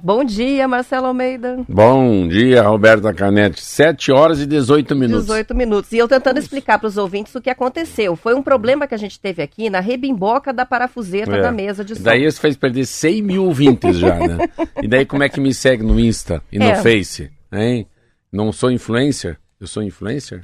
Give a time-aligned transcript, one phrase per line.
[0.00, 1.64] Bom dia, Marcelo Almeida.
[1.68, 3.60] Bom dia, Roberta Canete.
[3.60, 5.26] 7 horas e 18 minutos.
[5.26, 5.92] 18 minutos.
[5.92, 8.14] E eu tentando explicar para os ouvintes o que aconteceu.
[8.14, 11.42] Foi um problema que a gente teve aqui na rebimboca da parafuseta é.
[11.42, 12.02] da mesa de som.
[12.02, 14.38] Daí isso fez perder 100 mil ouvintes já, né?
[14.82, 16.76] e daí como é que me segue no Insta e no é.
[16.76, 17.30] Face?
[17.52, 17.86] Hein?
[18.32, 19.36] Não sou influencer?
[19.60, 20.42] Eu sou influencer?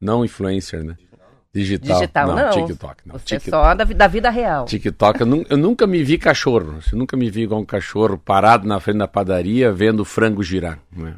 [0.00, 0.96] Não influencer, né?
[1.52, 1.98] Digital.
[1.98, 2.36] Digital, não.
[2.36, 2.50] não.
[2.50, 3.18] TikTok, não.
[3.18, 3.50] Você TikTok.
[3.50, 4.66] só da, da, vida real.
[4.66, 6.78] TikTok, eu, eu, nunca me vi cachorro.
[6.92, 10.78] Eu nunca me vi igual um cachorro parado na frente da padaria vendo frango girar.
[10.92, 11.14] Né?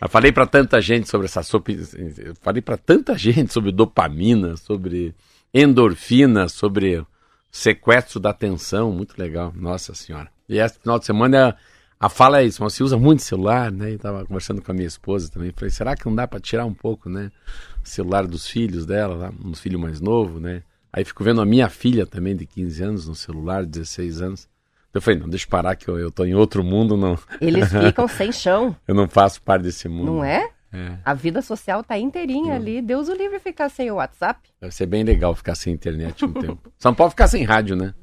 [0.00, 1.72] eu falei para tanta gente sobre essa sopa.
[1.72, 5.14] Eu falei para tanta gente sobre dopamina, sobre
[5.52, 7.04] endorfina, sobre
[7.52, 8.90] sequestro da atenção.
[8.90, 9.52] Muito legal.
[9.54, 10.28] Nossa Senhora.
[10.48, 11.56] E esse final de semana.
[11.60, 11.73] É
[12.04, 13.92] a fala é isso, mas você usa muito celular, né?
[13.92, 15.50] E tava conversando com a minha esposa também.
[15.56, 17.30] Falei, será que não dá para tirar um pouco, né?
[17.82, 20.62] O celular dos filhos dela, lá, um filho mais novo, né?
[20.92, 24.46] Aí fico vendo a minha filha também, de 15 anos, no celular, 16 anos.
[24.92, 27.18] Eu falei, não, deixa eu parar que eu, eu tô em outro mundo, não.
[27.40, 28.76] Eles ficam sem chão.
[28.86, 30.04] Eu não faço parte desse mundo.
[30.04, 30.50] Não é?
[30.74, 30.98] É.
[31.06, 32.82] A vida social tá inteirinha ali.
[32.82, 34.46] Deus o livre ficar sem o WhatsApp.
[34.60, 36.70] Deve ser bem legal ficar sem internet um tempo.
[36.78, 37.94] Só não pode ficar sem rádio, né?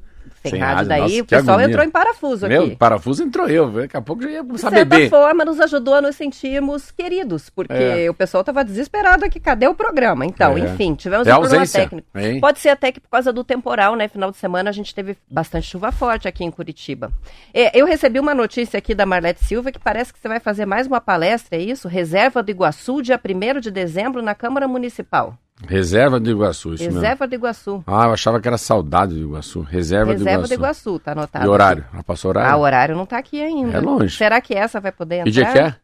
[0.50, 1.72] Sem, rádio, rádio daí, nossa, o pessoal agonia.
[1.72, 2.76] entrou em parafuso Meu, aqui.
[2.76, 4.84] parafuso entrou eu, daqui a pouco já ia começar a beber.
[4.84, 8.10] De certa forma, nos ajudou a nos sentirmos queridos, porque é.
[8.10, 10.26] o pessoal estava desesperado aqui, cadê o programa?
[10.26, 10.60] Então, é.
[10.60, 12.08] enfim, tivemos é um problema técnico.
[12.16, 12.40] Hein?
[12.40, 14.08] Pode ser até que por causa do temporal, né?
[14.08, 17.12] Final de semana a gente teve bastante chuva forte aqui em Curitiba.
[17.54, 20.66] É, eu recebi uma notícia aqui da Marlete Silva que parece que você vai fazer
[20.66, 21.86] mais uma palestra, é isso?
[21.86, 25.38] Reserva do Iguaçu, dia 1 de dezembro, na Câmara Municipal.
[25.66, 27.28] Reserva do Iguaçu, isso Reserva mesmo.
[27.28, 27.84] do Iguaçu.
[27.86, 29.60] Ah, eu achava que era saudade do Iguaçu.
[29.60, 30.48] Reserva, Reserva do Iguaçu.
[30.48, 31.44] do Iguaçu, tá anotado.
[31.44, 31.84] E horário?
[31.92, 32.50] Ela passou horário?
[32.50, 33.78] Ah, o horário não tá aqui ainda.
[33.78, 34.16] É longe.
[34.16, 35.24] Será que essa vai poder entrar?
[35.24, 35.76] Que dia que é?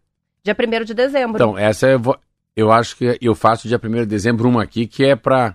[0.43, 1.37] Dia 1 de dezembro.
[1.37, 2.19] Então, essa eu, vou,
[2.57, 5.55] eu acho que eu faço dia 1 de dezembro uma aqui que é pra...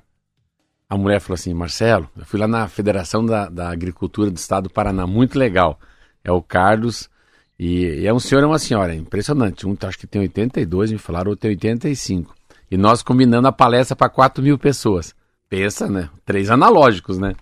[0.90, 4.66] A mulher falou assim, Marcelo, eu fui lá na Federação da, da Agricultura do Estado
[4.66, 5.80] do Paraná, muito legal.
[6.24, 7.10] É o Carlos
[7.58, 9.68] e, e é um senhor e uma senhora, é impressionante.
[9.68, 12.36] Um acho que tem 82, me falaram, outro tem 85.
[12.74, 15.14] E nós combinando a palestra para 4 mil pessoas.
[15.48, 16.10] Pensa, né?
[16.26, 17.36] Três analógicos, né?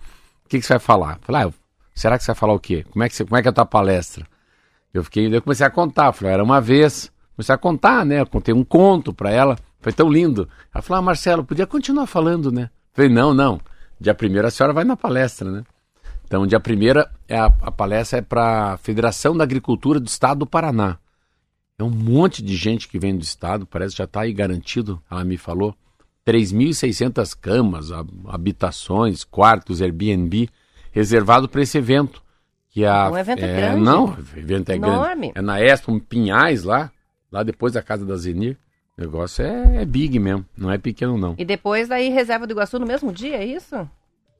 [0.46, 1.20] O que, que você vai falar?
[1.22, 1.54] Falei, ah,
[1.96, 2.86] será que você vai falar o quê?
[2.92, 4.28] Como é que, você, como é, que é a tua palestra?
[4.94, 6.12] Eu fiquei, eu comecei a contar.
[6.12, 7.10] Falei, era uma vez.
[7.34, 8.20] Comecei a contar, né?
[8.20, 9.58] Eu contei um conto para ela.
[9.80, 10.50] Foi tão lindo.
[10.76, 12.70] Ela falou, ah, Marcelo, podia continuar falando, né?
[12.92, 13.62] Falei, não, não.
[14.02, 15.64] Dia primeiro a senhora vai na palestra, né?
[16.26, 20.40] Então, dia primeiro é a, a palestra é para a Federação da Agricultura do Estado
[20.40, 20.98] do Paraná.
[21.82, 25.02] É um monte de gente que vem do estado, parece que já está aí garantido,
[25.10, 25.76] ela me falou.
[26.24, 27.88] 3.600 camas,
[28.28, 30.48] habitações, quartos, Airbnb,
[30.92, 32.22] reservado para esse evento.
[32.70, 33.82] Que a, um evento é, grande.
[33.82, 35.32] Não, o evento é Enorme.
[35.32, 35.40] grande.
[35.40, 36.92] É na Expo Pinhais, lá,
[37.32, 38.58] lá depois da casa da Zenir.
[38.96, 41.34] O negócio é, é big mesmo, não é pequeno não.
[41.40, 43.90] E depois daí reserva do Iguaçu no mesmo dia, é isso?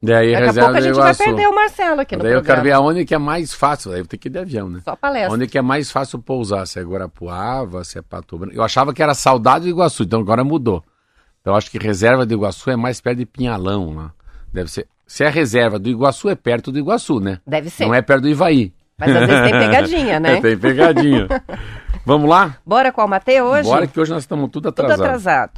[0.04, 2.40] Daí Daqui a pouco a gente vai perder o Marcelo aqui no daí programa.
[2.40, 3.92] eu quero ver aonde que é mais fácil.
[3.92, 4.80] Aí eu tenho que ir de avião, né?
[4.84, 5.32] Só palestra.
[5.32, 6.66] Onde que é mais fácil pousar?
[6.66, 8.56] Se é Guarapuava, se é Pato Branco.
[8.56, 10.84] Eu achava que era Saudade do Iguaçu, então agora mudou.
[11.40, 14.12] Então eu acho que reserva do Iguaçu é mais perto de Pinhalão lá.
[14.52, 14.88] Deve ser.
[15.06, 17.40] Se é reserva do Iguaçu, é perto do Iguaçu, né?
[17.46, 17.86] Deve ser.
[17.86, 18.74] Não é perto do Ivaí.
[18.98, 20.38] Mas às vezes tem pegadinha, né?
[20.38, 21.28] É, tem pegadinha.
[22.06, 22.56] Vamos lá?
[22.66, 23.70] Bora com a Almatê hoje?
[23.70, 24.98] Bora que hoje nós estamos tudo atrasados.
[24.98, 25.52] Tudo atrasado.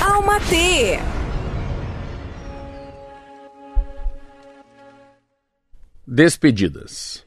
[0.00, 0.98] Almatê!
[6.08, 7.26] Despedidas.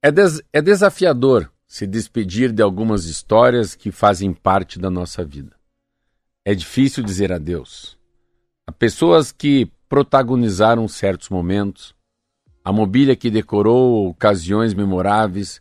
[0.00, 5.56] É, des é desafiador se despedir de algumas histórias que fazem parte da nossa vida.
[6.44, 7.98] É difícil dizer adeus.
[8.64, 11.92] Há pessoas que protagonizaram certos momentos,
[12.64, 15.60] a mobília que decorou ocasiões memoráveis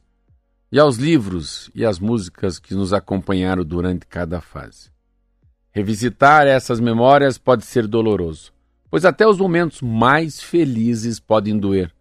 [0.71, 4.91] e aos livros e às músicas que nos acompanharam durante cada fase.
[5.71, 8.53] Revisitar essas memórias pode ser doloroso,
[8.87, 11.91] pois até os momentos mais felizes podem doer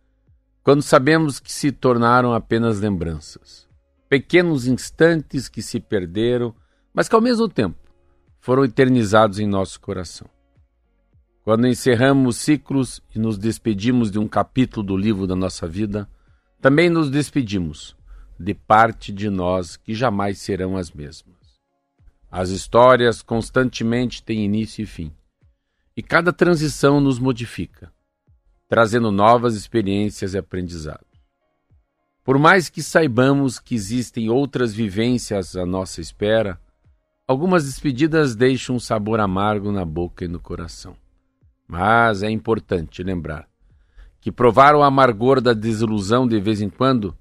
[0.63, 3.67] quando sabemos que se tornaram apenas lembranças,
[4.09, 6.55] pequenos instantes que se perderam,
[6.93, 7.79] mas que ao mesmo tempo
[8.41, 10.29] foram eternizados em nosso coração.
[11.43, 16.09] Quando encerramos ciclos e nos despedimos de um capítulo do livro da nossa vida,
[16.61, 17.97] também nos despedimos
[18.39, 21.37] de parte de nós que jamais serão as mesmas.
[22.31, 25.13] As histórias constantemente têm início e fim,
[25.97, 27.91] E cada transição nos modifica,
[28.69, 31.05] trazendo novas experiências e aprendizado.
[32.23, 36.61] Por mais que saibamos que existem outras vivências à nossa espera,
[37.27, 40.95] algumas despedidas deixam um sabor amargo na boca e no coração.
[41.67, 43.49] Mas é importante lembrar
[44.21, 47.17] que provar o amargor da desilusão de vez em quando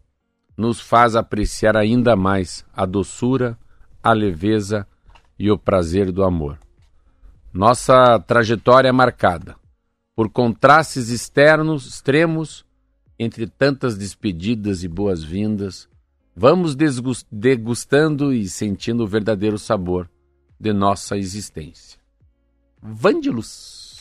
[0.58, 3.58] nos faz apreciar ainda mais a doçura,
[4.04, 4.86] a leveza
[5.40, 6.58] e o prazer do amor.
[7.54, 9.56] Nossa trajetória é marcada
[10.18, 12.66] por contrastes externos extremos
[13.20, 15.88] entre tantas despedidas e boas-vindas,
[16.36, 16.76] vamos
[17.32, 20.10] degustando e sentindo o verdadeiro sabor
[20.60, 22.00] de nossa existência.
[22.82, 23.97] Vândilos!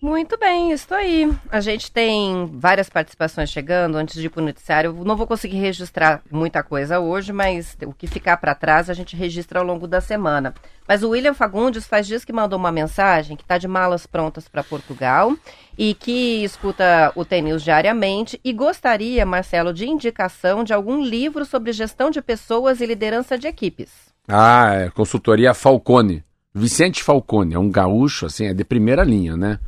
[0.00, 1.28] Muito bem, estou aí.
[1.50, 4.92] A gente tem várias participações chegando antes de ir para o noticiário.
[5.04, 9.16] Não vou conseguir registrar muita coisa hoje, mas o que ficar para trás a gente
[9.16, 10.54] registra ao longo da semana.
[10.86, 14.48] Mas o William Fagundes faz dias que mandou uma mensagem que está de malas prontas
[14.48, 15.34] para Portugal
[15.76, 21.72] e que escuta o TNews diariamente e gostaria, Marcelo, de indicação de algum livro sobre
[21.72, 23.90] gestão de pessoas e liderança de equipes.
[24.28, 26.22] Ah, é consultoria Falcone.
[26.54, 29.58] Vicente Falcone, é um gaúcho, assim, é de primeira linha, né?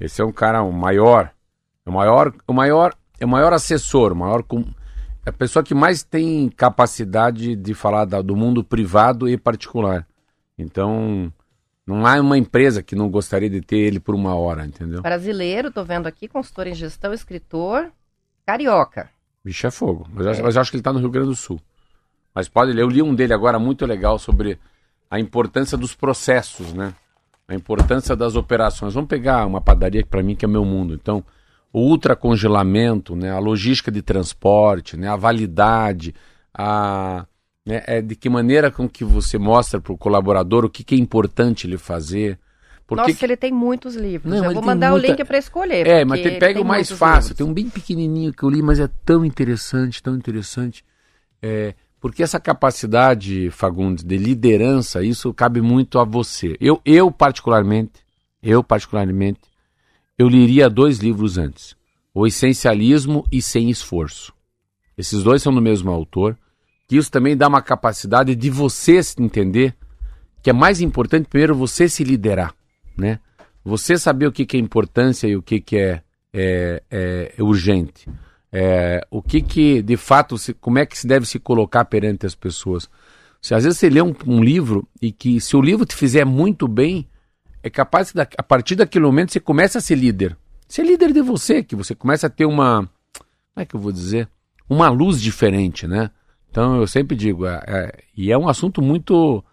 [0.00, 1.30] Esse é um cara o maior,
[1.84, 4.44] o maior, o maior, é o maior assessor, o maior
[5.24, 10.06] é a pessoa que mais tem capacidade de falar da, do mundo privado e particular.
[10.58, 11.32] Então,
[11.86, 15.02] não há uma empresa que não gostaria de ter ele por uma hora, entendeu?
[15.02, 17.90] Brasileiro, tô vendo aqui, consultor em gestão, escritor,
[18.44, 19.10] carioca.
[19.44, 20.06] Bicho é fogo.
[20.12, 20.42] Mas, é.
[20.42, 21.60] mas eu acho que ele está no Rio Grande do Sul.
[22.34, 24.58] Mas pode ler, eu li um dele agora muito legal sobre
[25.10, 26.92] a importância dos processos, né?
[27.48, 28.94] A importância das operações.
[28.94, 30.94] Vamos pegar uma padaria que para mim que é meu mundo.
[30.94, 31.24] Então,
[31.72, 36.14] o ultracongelamento, né, a logística de transporte, né, a validade,
[36.52, 37.26] a
[37.66, 40.94] né, é de que maneira com que você mostra para o colaborador o que, que,
[40.94, 42.38] é importante ele fazer.
[42.86, 43.10] Porque...
[43.12, 44.32] Nossa, ele tem muitos livros.
[44.32, 45.08] Não, eu vou mandar muita...
[45.08, 45.86] o link para escolher.
[45.86, 47.30] É, mas tem, pega o mais fácil.
[47.30, 47.36] Livros.
[47.36, 50.84] Tem um bem pequenininho que eu li, mas é tão interessante, tão interessante.
[51.42, 56.56] É, porque essa capacidade, Fagundes, de liderança, isso cabe muito a você.
[56.60, 58.00] Eu, eu particularmente,
[58.42, 59.40] eu particularmente,
[60.18, 61.76] eu leria dois livros antes.
[62.14, 64.32] O Essencialismo e Sem Esforço.
[64.96, 66.38] Esses dois são do mesmo autor,
[66.88, 69.74] que isso também dá uma capacidade de você se entender
[70.42, 72.54] que é mais importante primeiro você se liderar,
[72.96, 73.18] né?
[73.64, 76.02] Você saber o que, é importância e o que, que é,
[76.32, 78.08] é, é urgente
[78.52, 82.26] é, o que que de fato se, como é que se deve se colocar perante
[82.26, 82.88] as pessoas.
[83.40, 86.24] Se às vezes você lê um, um, livro e que se o livro te fizer
[86.24, 87.06] muito bem,
[87.62, 90.36] é capaz a partir daquele momento você começa a ser líder.
[90.68, 92.88] Ser líder de você, que você começa a ter uma,
[93.54, 94.28] como é que eu vou dizer,
[94.68, 96.10] uma luz diferente, né?
[96.50, 99.44] Então eu sempre digo, é, é, e é um assunto muito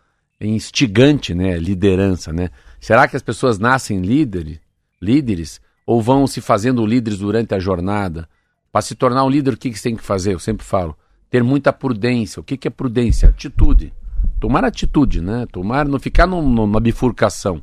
[0.41, 1.57] instigante, né?
[1.57, 2.49] Liderança, né?
[2.79, 4.59] Será que as pessoas nascem líderes,
[5.01, 8.27] líderes ou vão se fazendo líderes durante a jornada?
[8.73, 10.33] Para se tornar um líder, o que, que você tem que fazer?
[10.33, 10.97] Eu sempre falo.
[11.29, 12.39] Ter muita prudência.
[12.39, 13.29] O que, que é prudência?
[13.29, 13.93] Atitude.
[14.39, 15.45] Tomar atitude, né?
[15.51, 17.61] Tomar, não ficar numa bifurcação.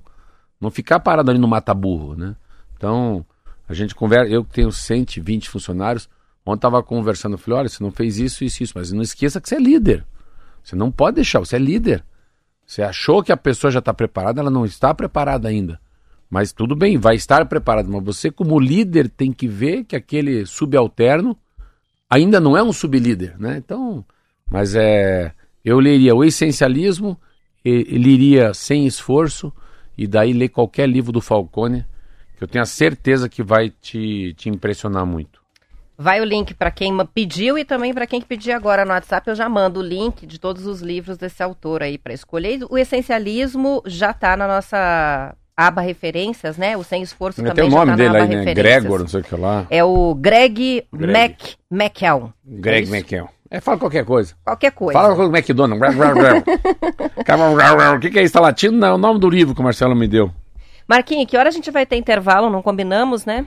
[0.61, 2.37] Não ficar parado ali no mata-burro, né?
[2.77, 3.27] Então,
[3.69, 4.31] a gente conversa.
[4.31, 6.09] Eu tenho 120 funcionários.
[6.47, 8.73] Ontem estava conversando, falei, olha, você não fez isso, isso, isso.
[8.77, 10.07] Mas não esqueça que você é líder.
[10.63, 12.05] Você não pode deixar, você é líder.
[12.65, 15.81] Você achou que a pessoa já está preparada, ela não está preparada ainda.
[16.31, 17.91] Mas tudo bem, vai estar preparado.
[17.91, 21.37] Mas você, como líder, tem que ver que aquele subalterno
[22.09, 23.57] ainda não é um sublíder, né?
[23.59, 24.05] Então,
[24.49, 25.33] mas é.
[25.63, 27.21] Eu leria o essencialismo,
[27.63, 29.53] ele iria sem esforço,
[29.99, 31.85] e daí ler qualquer livro do Falcone,
[32.39, 35.41] que eu tenho a certeza que vai te, te impressionar muito.
[35.99, 39.29] Vai o link para quem pediu e também para quem pedir agora no WhatsApp.
[39.29, 42.61] Eu já mando o link de todos os livros desse autor aí para escolher.
[42.71, 46.77] O essencialismo já está na nossa aba referências, né?
[46.77, 48.55] O sem esforço também tem o nome tá dele aí, né?
[48.55, 49.67] Gregor, não sei o que lá.
[49.69, 51.13] É o Greg, Greg.
[51.13, 51.41] Mac,
[51.71, 52.33] McKell.
[52.45, 53.25] Greg é.
[53.51, 54.35] É, fala qualquer coisa.
[54.45, 54.99] Qualquer coisa.
[54.99, 55.97] Fala com o McDonald's.
[57.97, 58.33] o que, que é isso?
[58.33, 58.77] Tá latindo?
[58.77, 60.31] Não, é o nome do livro que o Marcelo me deu.
[60.89, 62.49] Marquinhos, que hora a gente vai ter intervalo?
[62.49, 63.45] Não combinamos, né?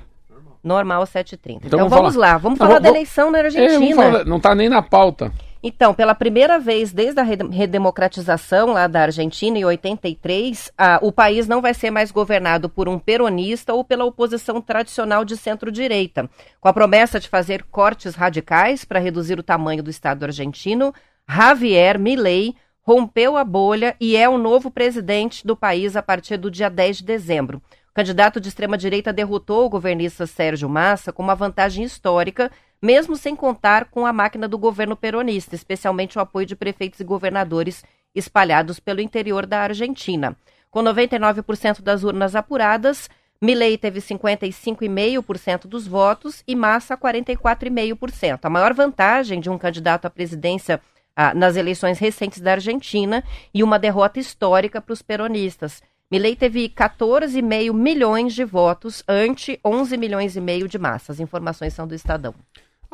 [0.64, 1.38] Normal, 7h30.
[1.46, 4.04] Então, então vamos, vamos lá, vamos falar da eleição na Argentina.
[4.04, 5.32] É, falar, não tá nem na pauta.
[5.66, 11.48] Então, pela primeira vez desde a redemocratização lá da Argentina em 83, a, o país
[11.48, 16.30] não vai ser mais governado por um peronista ou pela oposição tradicional de centro-direita.
[16.60, 20.94] Com a promessa de fazer cortes radicais para reduzir o tamanho do Estado argentino,
[21.30, 26.52] Javier Milei rompeu a bolha e é o novo presidente do país a partir do
[26.52, 27.62] dia 10 de dezembro.
[27.90, 32.52] O candidato de extrema-direita derrotou o governista Sérgio Massa com uma vantagem histórica
[32.84, 37.04] mesmo sem contar com a máquina do governo peronista, especialmente o apoio de prefeitos e
[37.06, 37.82] governadores
[38.14, 40.36] espalhados pelo interior da Argentina.
[40.70, 43.10] Com 99% das urnas apuradas,
[43.42, 48.40] Milley teve 55,5% dos votos e Massa 44,5%.
[48.44, 50.82] A maior vantagem de um candidato à presidência
[51.16, 53.24] ah, nas eleições recentes da Argentina
[53.54, 55.82] e uma derrota histórica para os peronistas.
[56.12, 61.12] Milley teve 14,5 milhões de votos ante 11 milhões e meio de massa.
[61.12, 62.36] As informações são do Estadão.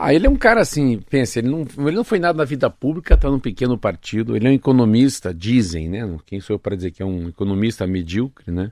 [0.01, 2.69] Ah, ele é um cara assim, pensa, ele não, ele não foi nada na vida
[2.69, 6.17] pública, está num pequeno partido, ele é um economista, dizem, né?
[6.25, 8.71] Quem sou eu para dizer que é um economista medíocre, né?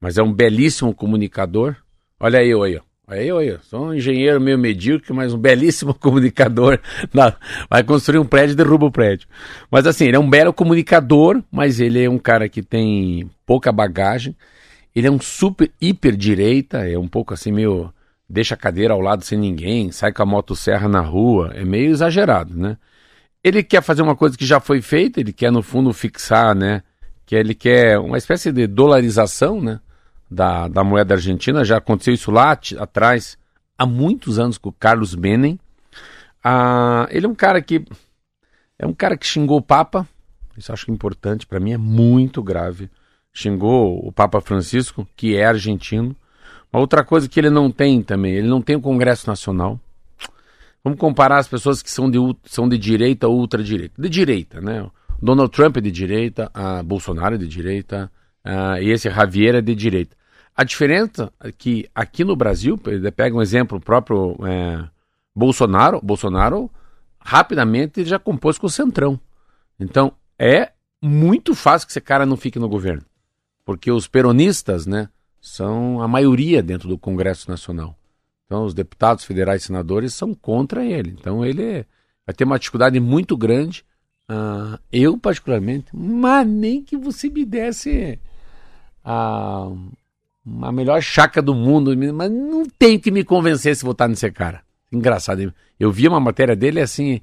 [0.00, 1.76] Mas é um belíssimo comunicador.
[2.18, 2.52] Olha aí.
[2.52, 3.58] Olha eu aí, ó.
[3.62, 6.80] Sou um engenheiro meio medíocre, mas um belíssimo comunicador.
[7.70, 9.28] Vai construir um prédio e derruba o prédio.
[9.70, 13.70] Mas assim, ele é um belo comunicador, mas ele é um cara que tem pouca
[13.70, 14.34] bagagem.
[14.92, 17.94] Ele é um super hiper direita, é um pouco assim meio
[18.28, 21.90] deixa a cadeira ao lado sem ninguém, sai com a motosserra na rua, é meio
[21.90, 22.76] exagerado, né?
[23.42, 26.82] Ele quer fazer uma coisa que já foi feita, ele quer no fundo fixar, né?
[27.26, 29.80] Que ele quer uma espécie de dolarização, né?
[30.30, 33.36] Da, da moeda argentina, já aconteceu isso lá atrás,
[33.78, 35.60] há muitos anos com o Carlos Menem.
[36.42, 37.84] Ah, ele é um cara que
[38.78, 40.08] é um cara que xingou o Papa,
[40.56, 42.90] isso acho importante, para mim é muito grave.
[43.32, 46.16] Xingou o Papa Francisco, que é argentino,
[46.78, 49.78] outra coisa que ele não tem também, ele não tem o Congresso Nacional.
[50.82, 54.00] Vamos comparar as pessoas que são de, são de direita ou ultradireita.
[54.00, 54.86] De direita, né?
[55.22, 58.10] Donald Trump é de direita, a Bolsonaro é de direita,
[58.44, 60.14] a, e esse Javier é de direita.
[60.54, 62.78] A diferença é que aqui no Brasil,
[63.16, 64.84] pega um exemplo, próprio é,
[65.34, 66.70] Bolsonaro, Bolsonaro
[67.18, 69.18] rapidamente já compôs com o Centrão.
[69.80, 70.70] Então, é
[71.02, 73.02] muito fácil que esse cara não fique no governo.
[73.64, 75.08] Porque os peronistas, né,
[75.44, 77.94] são a maioria dentro do Congresso Nacional.
[78.46, 81.14] Então, os deputados federais e senadores são contra ele.
[81.20, 81.84] Então, ele
[82.26, 83.84] vai ter uma dificuldade muito grande.
[84.26, 88.18] Uh, eu, particularmente, mas nem que você me desse
[89.04, 89.68] a,
[90.62, 94.62] a melhor chaca do mundo, mas não tem que me convencer se votar nesse cara.
[94.90, 95.52] Engraçado.
[95.78, 97.20] Eu vi uma matéria dele assim.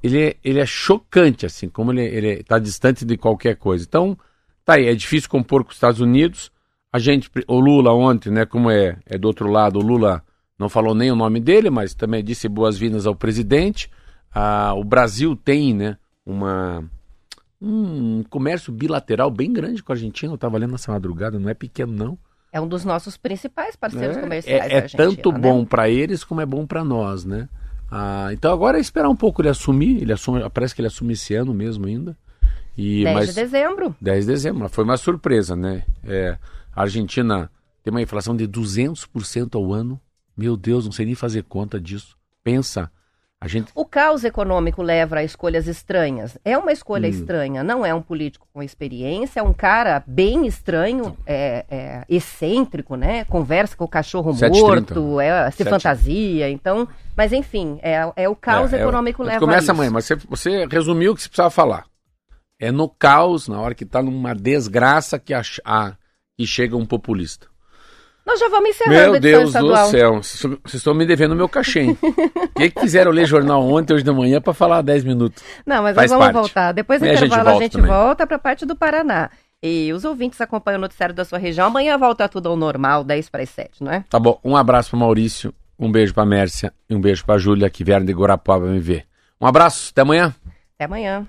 [0.00, 3.84] Ele é, ele é chocante, assim, como ele está distante de qualquer coisa.
[3.84, 4.16] Então,
[4.64, 6.52] tá aí, é difícil compor com os Estados Unidos.
[6.92, 10.22] A gente, o Lula ontem, né, como é, é do outro lado, o Lula
[10.58, 13.90] não falou nem o nome dele, mas também disse boas-vindas ao presidente.
[14.32, 16.84] Ah, o Brasil tem, né, uma
[17.60, 20.32] um comércio bilateral bem grande com a Argentina.
[20.32, 22.18] Eu estava lendo essa madrugada, não é pequeno não.
[22.52, 24.72] É um dos nossos principais parceiros é, comerciais.
[24.72, 25.38] É, é tanto né?
[25.38, 27.48] bom para eles como é bom para nós, né?
[27.90, 30.00] Ah, então agora é esperar um pouco ele assumir.
[30.00, 32.16] Ele assume, parece que ele assume esse ano mesmo ainda.
[32.80, 33.94] E, 10 mas, de dezembro.
[34.00, 34.68] 10 de dezembro.
[34.70, 35.82] Foi uma surpresa, né?
[36.02, 36.38] É,
[36.74, 37.50] a Argentina
[37.82, 40.00] tem uma inflação de 200% ao ano.
[40.34, 42.16] Meu Deus, não sei nem fazer conta disso.
[42.42, 42.90] Pensa.
[43.38, 43.70] A gente...
[43.74, 46.38] O caos econômico leva a escolhas estranhas.
[46.42, 47.10] É uma escolha hum.
[47.10, 52.96] estranha, não é um político com experiência, é um cara bem estranho, é, é excêntrico,
[52.96, 53.24] né?
[53.24, 55.70] Conversa com o cachorro 7, morto, é, se 7.
[55.70, 56.88] fantasia, então.
[57.14, 59.70] Mas enfim, é, é o caos é, é econômico leva começa a isso.
[59.72, 61.89] amanhã, mas você, você resumiu o que você precisava falar.
[62.60, 65.94] É no caos, na hora que está numa desgraça, que a, a,
[66.38, 67.46] e chega um populista.
[68.26, 71.86] Nós já vamos encerrando Meu Deus do céu, vocês estão me devendo meu cachê.
[71.90, 71.96] O
[72.54, 75.42] que, que quiseram ler jornal ontem, hoje de manhã, para falar 10 minutos?
[75.66, 76.44] Não, mas Faz nós vamos parte.
[76.44, 76.72] voltar.
[76.72, 79.30] Depois do intervalo a gente, a gente volta para a parte do Paraná.
[79.62, 81.66] E os ouvintes acompanham o noticiário da sua região.
[81.66, 84.04] Amanhã volta tudo ao normal, 10 para as 7, não é?
[84.08, 84.38] Tá bom.
[84.44, 88.04] Um abraço para Maurício, um beijo para Mércia e um beijo para Júlia, que vieram
[88.04, 89.06] de Guarapuava me ver.
[89.40, 90.34] Um abraço, até amanhã.
[90.76, 91.26] Até amanhã.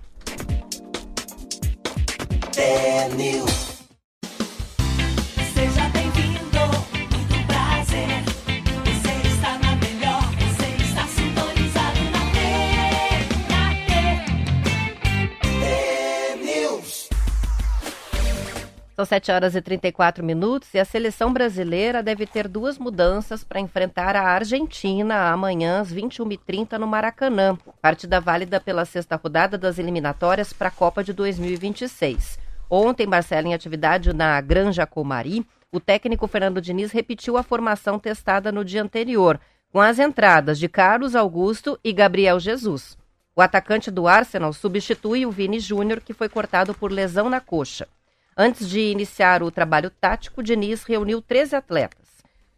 [19.01, 23.59] São 7 horas e 34 minutos e a seleção brasileira deve ter duas mudanças para
[23.59, 27.57] enfrentar a Argentina amanhã às 21h30 no Maracanã.
[27.81, 32.50] Partida válida pela sexta rodada das eliminatórias para a Copa de 2026.
[32.73, 38.49] Ontem, Marcelo, em atividade na Granja Comari, o técnico Fernando Diniz repetiu a formação testada
[38.49, 39.37] no dia anterior,
[39.73, 42.97] com as entradas de Carlos Augusto e Gabriel Jesus.
[43.35, 47.89] O atacante do Arsenal substitui o Vini Júnior, que foi cortado por lesão na coxa.
[48.37, 52.07] Antes de iniciar o trabalho tático, Diniz reuniu 13 atletas.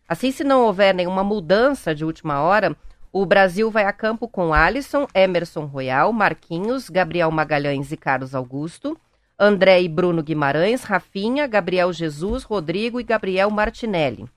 [0.08, 2.78] Assim, se não houver nenhuma mudança de última hora,
[3.12, 8.96] o Brasil vai a campo com Alisson, Emerson Royal, Marquinhos, Gabriel Magalhães e Carlos Augusto,
[9.38, 14.30] André e Bruno Guimarães, Rafinha, Gabriel Jesus, Rodrigo e Gabriel Martinelli.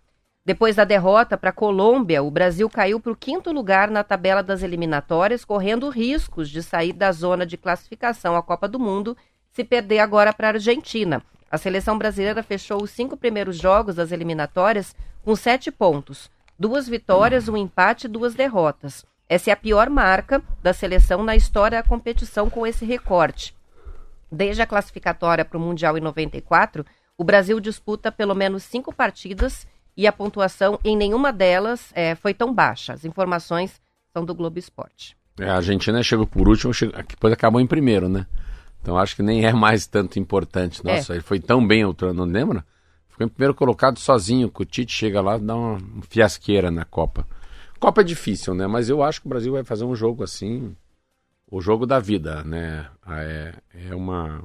[0.44, 4.42] Depois da derrota para a Colômbia, o Brasil caiu para o quinto lugar na tabela
[4.42, 9.16] das eliminatórias, correndo riscos de sair da zona de classificação à Copa do Mundo
[9.52, 11.22] se perder agora para a Argentina.
[11.50, 17.48] A seleção brasileira fechou os cinco primeiros jogos das eliminatórias com sete pontos, duas vitórias,
[17.48, 19.04] um empate e duas derrotas.
[19.28, 23.52] Essa é a pior marca da seleção na história da competição com esse recorte.
[24.30, 26.84] Desde a classificatória para o Mundial em 94,
[27.16, 29.66] o Brasil disputa pelo menos cinco partidas
[29.96, 32.92] e a pontuação em nenhuma delas é, foi tão baixa.
[32.92, 33.80] As informações
[34.12, 35.16] são do Globo Esporte.
[35.38, 38.26] É, a Argentina chegou por último, chegou, depois acabou em primeiro, né?
[38.82, 40.80] Então acho que nem é mais tanto importante.
[40.84, 40.96] É.
[40.96, 41.16] Nossa, é.
[41.16, 41.82] ele foi tão bem,
[42.14, 42.64] não lembra?
[43.08, 44.50] Ficou em primeiro colocado sozinho.
[44.54, 45.78] O Tite chega lá e dá uma
[46.08, 47.26] fiasqueira na Copa.
[47.80, 48.66] Copa é difícil, né?
[48.66, 50.74] Mas eu acho que o Brasil vai fazer um jogo assim,
[51.50, 52.88] o jogo da vida, né?
[53.08, 53.54] É,
[53.88, 54.42] é uma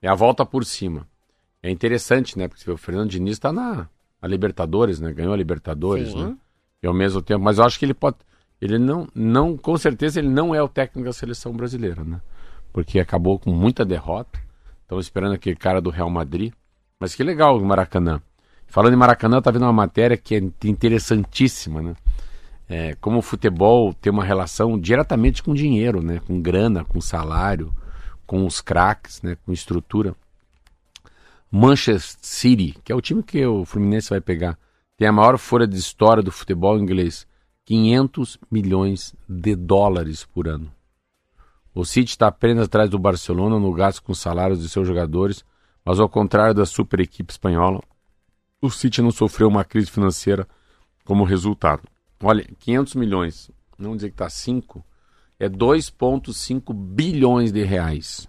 [0.00, 1.06] é a volta por cima.
[1.62, 2.48] É interessante, né?
[2.48, 3.88] Porque o Fernando Diniz está na,
[4.20, 5.12] na, Libertadores, né?
[5.12, 6.24] Ganhou a Libertadores, Sim.
[6.24, 6.36] né?
[6.82, 8.16] E ao mesmo tempo, mas eu acho que ele pode,
[8.60, 12.20] ele não, não, com certeza ele não é o técnico da seleção brasileira, né?
[12.72, 14.40] Porque acabou com muita derrota.
[14.82, 16.52] Estão esperando aquele cara do Real Madrid.
[16.98, 18.20] Mas que legal o Maracanã.
[18.66, 21.94] Falando em Maracanã, tá vendo uma matéria que é interessantíssima, né?
[22.74, 26.22] É, como o futebol tem uma relação diretamente com dinheiro, né?
[26.26, 27.70] Com grana, com salário,
[28.26, 29.36] com os craques, né?
[29.44, 30.16] Com estrutura.
[31.50, 34.58] Manchester City, que é o time que o Fluminense vai pegar,
[34.96, 37.26] tem a maior folha de história do futebol inglês,
[37.66, 40.72] 500 milhões de dólares por ano.
[41.74, 45.44] O City está apenas atrás do Barcelona no gasto com salários de seus jogadores,
[45.84, 47.82] mas ao contrário da super equipe espanhola,
[48.62, 50.48] o City não sofreu uma crise financeira
[51.04, 51.82] como resultado.
[52.22, 54.84] Olha, 500 milhões, não dizer que está 5,
[55.40, 58.28] é 2,5 bilhões de reais.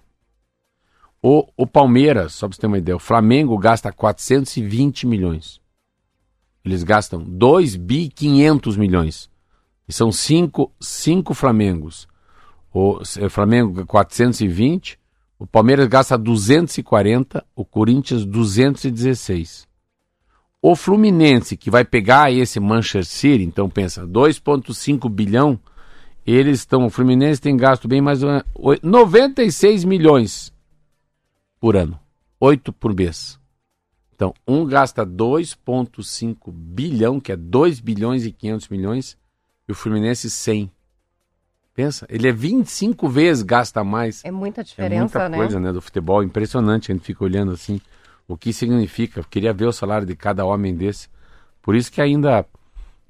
[1.21, 5.61] O, o Palmeiras, só para você ter uma ideia, o Flamengo gasta 420 milhões.
[6.65, 9.29] Eles gastam 2 bi 500 milhões.
[9.87, 12.07] E são cinco, cinco Flamengos.
[12.73, 14.99] O, o Flamengo 420,
[15.37, 19.67] o Palmeiras gasta 240, o Corinthians 216.
[20.65, 25.59] O Fluminense, que vai pegar esse Manchester City, então pensa, 2,5 bilhão,
[26.25, 26.85] eles estão.
[26.85, 28.21] O Fluminense tem gasto bem mais
[28.81, 30.53] 96 milhões
[31.59, 31.99] por ano.
[32.39, 33.37] 8 por mês.
[34.15, 39.17] Então, um gasta 2,5 bilhão, que é 2 bilhões e 500 milhões,
[39.67, 40.71] e o Fluminense 100.
[41.73, 44.23] Pensa, ele é 25 vezes gasta mais.
[44.23, 45.37] É muita diferença, é muita né?
[45.37, 47.81] coisa, né, do futebol, impressionante, a gente fica olhando assim,
[48.27, 49.23] o que significa.
[49.29, 51.09] Queria ver o salário de cada homem desse.
[51.61, 52.45] Por isso que ainda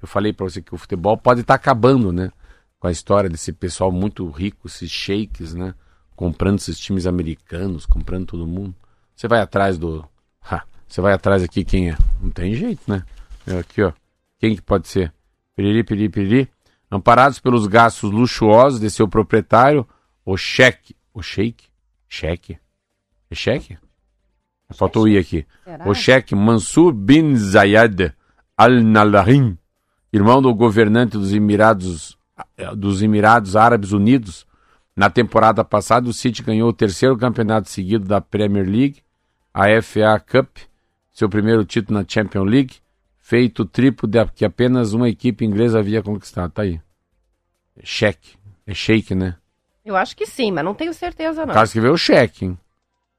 [0.00, 2.30] eu falei para você que o futebol pode estar tá acabando, né?
[2.78, 5.74] Com a história desse pessoal muito rico, esses shakes, né?
[6.16, 8.74] comprando esses times americanos, comprando todo mundo.
[9.14, 10.06] Você vai atrás do.
[10.42, 11.96] Ha, você vai atrás aqui quem é?
[12.20, 13.04] Não tem jeito, né?
[13.46, 13.92] É aqui, ó.
[14.38, 15.12] Quem que pode ser?
[15.56, 16.50] Piriri, piriri, piriri.
[16.90, 19.86] Amparados pelos gastos luxuosos de seu proprietário,
[20.24, 20.96] o cheque.
[21.12, 21.66] O shake?
[22.08, 22.58] Cheque?
[23.30, 23.78] É cheque?
[24.70, 25.46] Faltou ir aqui.
[25.64, 25.88] Será?
[25.88, 28.12] O cheque Mansur bin Zayed
[28.56, 29.58] al-Nalahin,
[30.12, 32.16] irmão do governante dos Emirados,
[32.76, 34.46] dos Emirados Árabes Unidos,
[34.96, 39.02] na temporada passada, o City ganhou o terceiro campeonato seguido da Premier League,
[39.52, 40.56] a FA Cup,
[41.10, 42.76] seu primeiro título na Champions League,
[43.18, 46.52] feito triplo de, que apenas uma equipe inglesa havia conquistado.
[46.52, 46.80] Tá aí.
[47.82, 48.36] Cheque.
[48.66, 49.36] É shake, né?
[49.84, 51.52] Eu acho que sim, mas não tenho certeza não.
[51.52, 52.58] O cara escreveu o cheque, hein?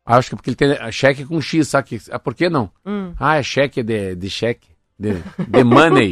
[0.06, 2.00] Acho que porque ele tem cheque com X, sabe?
[2.12, 2.70] Ah, por que não?
[2.86, 3.14] Hum.
[3.20, 4.70] Ah, é cheque de, de cheque.
[4.98, 5.14] De,
[5.48, 6.12] de money.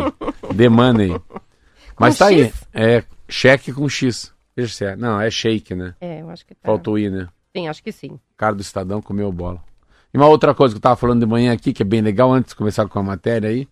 [0.54, 1.22] de money.
[2.00, 2.42] Mas com tá X?
[2.42, 2.54] aí.
[2.74, 4.34] É cheque com X.
[4.56, 4.96] Veja se é.
[4.96, 5.96] Não, é shake, né?
[6.02, 6.62] É, eu acho que tá.
[6.66, 7.28] Faltou ir, né?
[7.56, 8.20] Sim, acho que sim.
[8.36, 9.64] Cara do Estadão comeu bola.
[10.14, 12.32] E uma outra coisa que eu tava falando de manhã aqui, que é bem legal,
[12.32, 13.68] antes de começar com a matéria aí,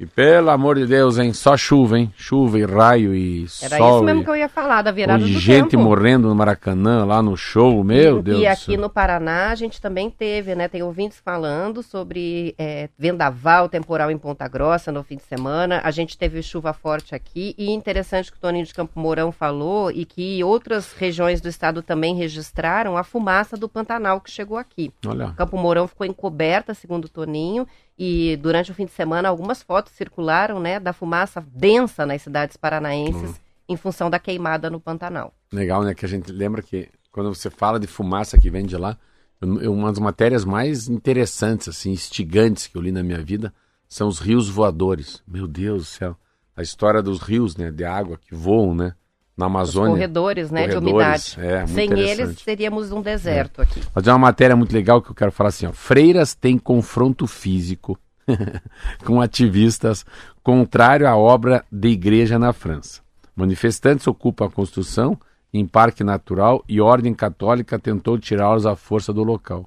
[0.00, 1.34] e pelo amor de Deus, hein?
[1.34, 2.10] Só chuva, hein?
[2.16, 3.86] Chuva e raio e Era sol.
[3.86, 4.24] Era isso mesmo e...
[4.24, 5.82] que eu ia falar, da virada e do gente tempo.
[5.82, 9.78] morrendo no Maracanã, lá no show, meu e, Deus E aqui no Paraná a gente
[9.78, 10.68] também teve, né?
[10.68, 15.82] Tem ouvintes falando sobre é, vendaval temporal em Ponta Grossa no fim de semana.
[15.84, 17.54] A gente teve chuva forte aqui.
[17.58, 21.82] E interessante que o Toninho de Campo Mourão falou e que outras regiões do estado
[21.82, 24.90] também registraram a fumaça do Pantanal que chegou aqui.
[25.06, 25.34] Olha.
[25.36, 27.66] Campo Mourão ficou encoberta, segundo o Toninho,
[28.02, 32.56] e durante o fim de semana algumas fotos circularam, né, da fumaça densa nas cidades
[32.56, 33.34] paranaenses uhum.
[33.68, 35.34] em função da queimada no Pantanal.
[35.52, 38.74] Legal, né, que a gente lembra que quando você fala de fumaça que vem de
[38.74, 38.96] lá,
[39.42, 43.52] uma das matérias mais interessantes, assim, instigantes que eu li na minha vida
[43.86, 45.22] são os rios voadores.
[45.28, 46.16] Meu Deus do céu.
[46.56, 48.94] A história dos rios, né, de água que voam, né?
[49.40, 49.90] Na Amazônia.
[49.90, 51.40] Os corredores, né, corredores, de umidade.
[51.40, 53.64] É, Sem eles, teríamos um deserto é.
[53.64, 53.80] aqui.
[53.94, 55.72] Mas é uma matéria muito legal que eu quero falar assim, ó.
[55.72, 57.98] Freiras têm confronto físico
[59.04, 60.04] com ativistas
[60.42, 63.00] contrário à obra de igreja na França.
[63.34, 65.18] Manifestantes ocupam a construção
[65.52, 69.66] em parque natural e ordem católica tentou tirá-los à força do local.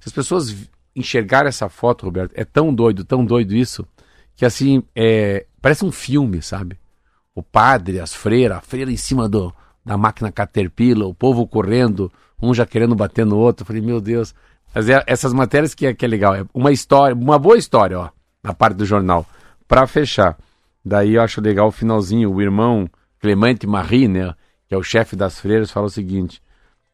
[0.00, 0.56] Se as pessoas
[0.94, 3.86] enxergar essa foto, Roberto, é tão doido, tão doido isso,
[4.36, 6.78] que assim, é, parece um filme, sabe?
[7.38, 9.54] O padre, as freiras, a freira em cima do,
[9.86, 12.10] da máquina Caterpillar, o povo correndo,
[12.42, 13.62] um já querendo bater no outro.
[13.62, 14.34] Eu falei, meu Deus.
[14.74, 17.96] Mas é, essas matérias que é, que é legal, é uma história, uma boa história,
[17.96, 18.10] ó,
[18.42, 19.24] na parte do jornal.
[19.68, 20.36] Para fechar,
[20.84, 24.34] daí eu acho legal o finalzinho, o irmão Clemente Marie, né,
[24.66, 26.42] que é o chefe das freiras, fala o seguinte: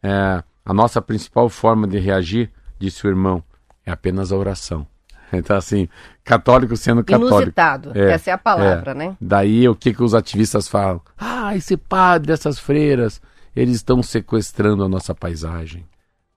[0.02, 3.42] é, a nossa principal forma de reagir, disse o irmão,
[3.87, 4.87] é apenas a oração.
[5.33, 5.88] Então, assim,
[6.24, 7.37] católico sendo católico.
[7.37, 8.94] Inusitado, é, essa é a palavra, é.
[8.94, 9.16] né?
[9.20, 11.00] Daí, o que, que os ativistas falam?
[11.18, 13.20] Ah, esse padre, essas freiras,
[13.54, 15.87] eles estão sequestrando a nossa paisagem.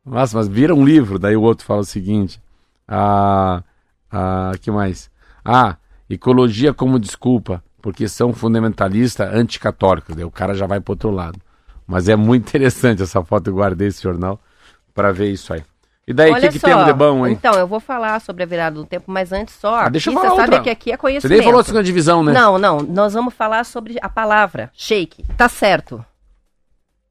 [0.06, 1.18] Nossa, mas vira um livro.
[1.18, 2.42] Daí o outro fala o seguinte:
[2.88, 3.64] ah,
[4.12, 5.10] ah, que mais?
[5.44, 5.78] Ah,
[6.10, 10.16] ecologia como desculpa, porque são fundamentalistas anticatólicos.
[10.16, 11.40] Daí o cara já vai para outro lado.
[11.86, 14.40] Mas é muito interessante essa foto, eu guardei esse jornal
[14.94, 15.64] para ver isso aí.
[16.08, 17.34] E daí, o que, que temos de bom, hein?
[17.34, 19.76] Então, eu vou falar sobre a virada do tempo, mas antes só.
[19.76, 20.46] Ah, deixa eu falar você outra.
[20.54, 21.34] sabe que aqui é conhecimento.
[21.34, 22.32] Você nem falou a segunda divisão, né?
[22.32, 22.80] Não, não.
[22.80, 25.26] Nós vamos falar sobre a palavra shake.
[25.36, 26.04] Tá certo.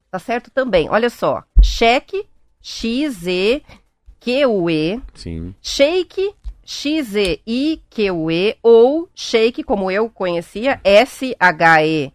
[0.09, 0.89] Tá certo também.
[0.89, 1.43] Olha só.
[1.61, 2.25] Cheque,
[2.59, 3.61] X-E-Q-U-E.
[5.13, 5.53] Sim.
[5.61, 6.33] Shake,
[6.65, 8.57] X-E-I-Q-U-E.
[8.63, 12.11] Ou shake, como eu conhecia, S-H-E-I-K.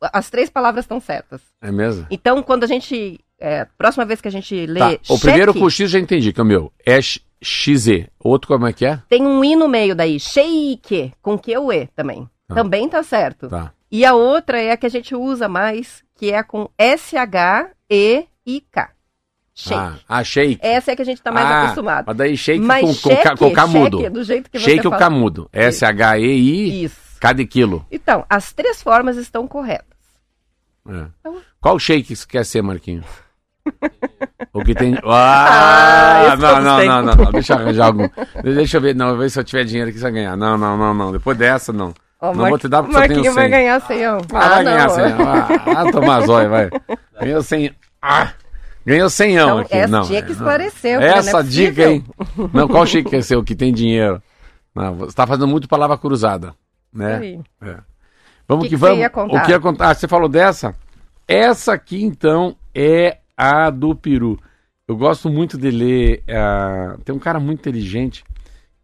[0.00, 1.40] As três palavras estão certas.
[1.60, 2.06] É mesmo?
[2.08, 3.18] Então, quando a gente.
[3.46, 4.78] É, próxima vez que a gente lê.
[4.80, 4.88] Tá.
[4.90, 6.72] O cheque, primeiro com X já entendi, que é o meu.
[6.86, 8.06] É XZ.
[8.18, 9.02] Outro como é que é?
[9.08, 10.18] Tem um I no meio daí.
[10.18, 12.28] Shake, com Q-U-E também.
[12.48, 12.54] Tá.
[12.54, 13.48] Também tá certo.
[13.48, 13.72] Tá.
[13.90, 16.68] E a outra é a que a gente usa mais, que é com
[17.88, 18.90] S-H-E-I-K.
[19.56, 19.74] Shake.
[19.80, 20.58] Ah, ah, shake.
[20.60, 22.04] Essa é a que a gente tá mais ah, acostumado.
[22.08, 23.98] Mas daí shake Mas com, com, cheque, ca- com camudo.
[23.98, 24.98] cheque, do jeito que Shake você o fala.
[24.98, 25.48] camudo.
[25.52, 26.96] S-H-E-I, Isso.
[27.20, 27.86] cada quilo.
[27.90, 29.86] Então, as três formas estão corretas.
[30.88, 31.06] É.
[31.20, 33.04] Então- Qual shake você quer ser, Marquinho?
[34.52, 34.94] O que tem.
[35.04, 37.32] Ah, Ah, não, não, não, não, não.
[37.32, 38.08] Deixa eu arranjar algum.
[38.42, 40.36] Deixa eu ver, não, eu ver se eu tiver dinheiro aqui você vai ganhar.
[40.36, 41.12] Não, não, não, não.
[41.12, 41.92] Depois dessa, não.
[42.20, 43.42] Ó, não Mar- vou te dar porque eu tenho Marquinho 100.
[43.42, 44.06] vai ganhar 100.
[44.08, 44.18] ó.
[44.32, 44.94] Ah, vai ganhar não.
[44.94, 45.04] 100.
[45.04, 45.48] Ah,
[45.80, 46.70] ah, tomar zóio, vai.
[47.20, 47.74] Ganhou 100.
[48.00, 48.32] Ah,
[48.86, 49.74] ganhou 100 Então, aqui.
[49.76, 50.96] essa não, tinha que é, esclarecer.
[51.00, 51.70] não é Essa possível.
[51.70, 52.04] dica, hein?
[52.52, 54.22] Não, qual shake que é seu que tem dinheiro?
[54.74, 56.54] Não, você tá fazendo muito palavra cruzada,
[56.92, 57.16] né?
[57.16, 57.40] Aí.
[58.48, 58.98] Vamos Que que, que vamos.
[59.34, 59.90] O que ia contar?
[59.90, 60.74] Ah, você falou dessa?
[61.28, 64.38] Essa aqui, então, é a do peru.
[64.86, 66.22] Eu gosto muito de ler.
[66.28, 68.24] ah, tem um cara muito inteligente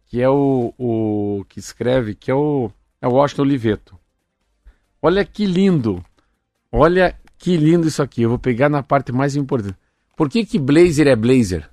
[0.07, 2.69] que é o, o que escreve, que é o,
[3.01, 3.97] é o Washington Oliveto.
[5.01, 6.03] Olha que lindo.
[6.69, 8.23] Olha que lindo isso aqui.
[8.23, 9.77] Eu vou pegar na parte mais importante.
[10.17, 11.69] Por que, que blazer é blazer?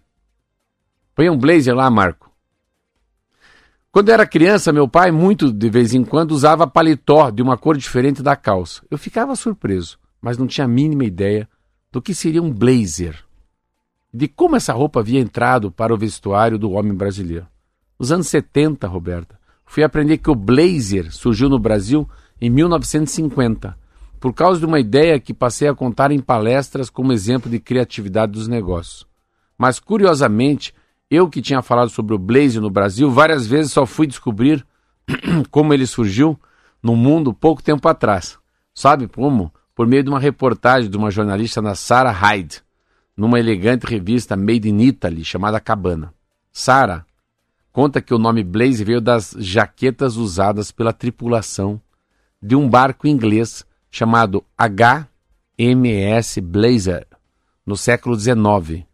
[1.16, 2.30] Põe um blazer lá, Marco.
[3.90, 7.58] Quando eu era criança, meu pai, muito de vez em quando, usava paletó de uma
[7.58, 8.84] cor diferente da calça.
[8.88, 11.48] Eu ficava surpreso, mas não tinha a mínima ideia
[11.90, 13.24] do que seria um blazer.
[14.12, 17.46] De como essa roupa havia entrado para o vestuário do homem brasileiro.
[17.98, 22.08] Nos anos 70, Roberta, fui aprender que o blazer surgiu no Brasil
[22.40, 23.76] em 1950,
[24.20, 28.32] por causa de uma ideia que passei a contar em palestras como exemplo de criatividade
[28.32, 29.06] dos negócios.
[29.56, 30.72] Mas, curiosamente,
[31.10, 34.64] eu que tinha falado sobre o blazer no Brasil, várias vezes só fui descobrir
[35.50, 36.38] como ele surgiu
[36.82, 38.38] no mundo pouco tempo atrás.
[38.74, 39.52] Sabe como?
[39.78, 42.64] Por meio de uma reportagem de uma jornalista na Sarah Hyde,
[43.16, 46.12] numa elegante revista Made in Italy chamada Cabana.
[46.50, 47.06] Sarah
[47.72, 51.80] conta que o nome blazer veio das jaquetas usadas pela tripulação
[52.42, 57.06] de um barco inglês chamado HMS Blazer
[57.64, 58.84] no século XIX.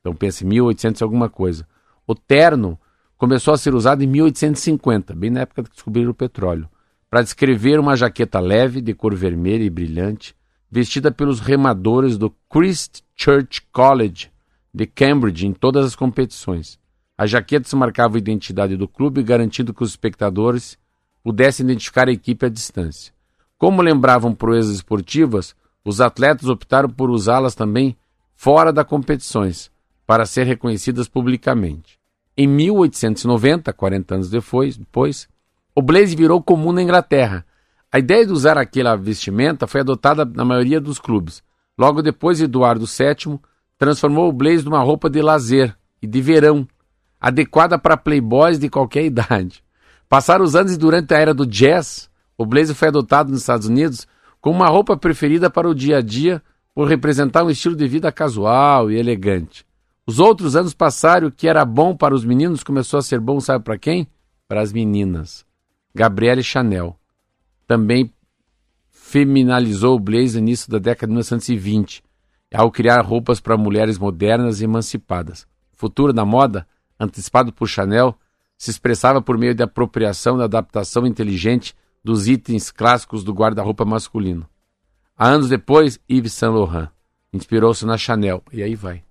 [0.00, 1.66] Então pense 1800 e alguma coisa.
[2.06, 2.78] O terno
[3.16, 6.68] começou a ser usado em 1850, bem na época que descobriram o petróleo,
[7.14, 10.34] para descrever uma jaqueta leve de cor vermelha e brilhante,
[10.68, 14.32] vestida pelos remadores do Christ Church College
[14.74, 16.76] de Cambridge em todas as competições.
[17.16, 20.76] As jaquetas marcavam a identidade do clube, garantindo que os espectadores
[21.22, 23.14] pudessem identificar a equipe à distância.
[23.56, 27.96] Como lembravam proezas esportivas, os atletas optaram por usá-las também
[28.34, 29.70] fora das competições,
[30.04, 31.96] para ser reconhecidas publicamente.
[32.36, 35.28] Em 1890, 40 anos depois, depois,
[35.74, 37.44] o blazer virou comum na Inglaterra.
[37.90, 41.42] A ideia de usar aquela vestimenta foi adotada na maioria dos clubes.
[41.76, 43.38] Logo depois, Eduardo VII
[43.76, 46.66] transformou o blazer numa roupa de lazer e de verão,
[47.20, 49.64] adequada para playboys de qualquer idade.
[50.08, 52.08] Passaram os anos e durante a era do jazz,
[52.38, 54.06] o blazer foi adotado nos Estados Unidos
[54.40, 56.42] como uma roupa preferida para o dia a dia
[56.74, 59.64] por representar um estilo de vida casual e elegante.
[60.06, 63.20] Os outros anos passaram e o que era bom para os meninos começou a ser
[63.20, 64.06] bom, sabe para quem?
[64.46, 65.46] Para as meninas.
[65.94, 66.98] Gabrielle Chanel
[67.66, 68.12] também
[68.90, 72.02] feminalizou o blazer no início da década de 1920,
[72.52, 75.46] ao criar roupas para mulheres modernas e emancipadas.
[75.72, 76.66] O futuro da moda
[76.98, 78.16] antecipado por Chanel,
[78.56, 84.46] se expressava por meio de apropriação e adaptação inteligente dos itens clássicos do guarda-roupa masculino.
[85.16, 86.88] Há anos depois, Yves Saint Laurent
[87.32, 88.42] inspirou-se na Chanel.
[88.52, 89.02] E aí vai.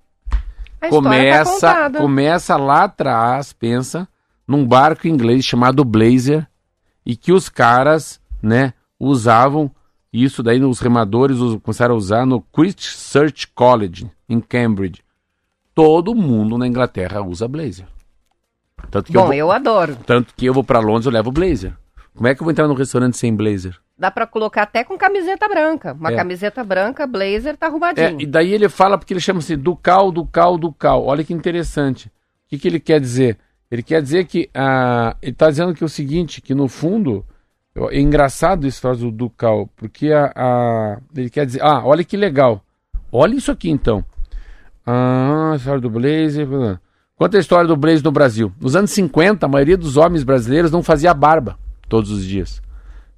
[0.82, 2.00] A tá Começa, contada.
[2.00, 4.08] começa lá atrás, pensa,
[4.48, 6.48] num barco inglês chamado Blazer,
[7.06, 9.70] e que os caras, né, usavam
[10.12, 15.02] isso daí os remadores começaram a usar no Christ Church College em Cambridge.
[15.74, 17.88] Todo mundo na Inglaterra usa blazer.
[18.92, 19.98] Tanto que eu Bom, vou, eu adoro.
[20.06, 21.74] tanto que eu vou para Londres, eu levo blazer.
[22.14, 23.76] Como é que eu vou entrar num restaurante sem blazer?
[23.98, 25.94] Dá pra colocar até com camiseta branca.
[25.94, 26.16] Uma É.
[26.16, 28.22] camiseta branca, blazer, tá É, arrumadinho.
[28.22, 31.06] e daí ele fala porque ele chama assim Ducal, Ducal, Ducal.
[31.06, 32.08] Olha que interessante.
[32.08, 33.40] O que, que ele quer dizer?
[33.74, 37.26] Ele quer dizer que ah, ele está dizendo que é o seguinte, que no fundo
[37.90, 42.16] é engraçado esse troço do Ducal, porque a, a- ele quer dizer, ah, olha que
[42.16, 42.64] legal.
[43.12, 44.06] Olha isso aqui então.
[44.86, 46.48] Ah, a história do Blazer.
[47.16, 48.52] Conta a história do Blazer no Brasil.
[48.62, 51.58] Nos anos 50, a maioria dos homens brasileiros não fazia barba
[51.90, 52.62] todos os dias.